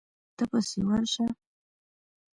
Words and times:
ته 0.37 0.43
پسې 0.51 0.79
ورشه. 0.87 1.25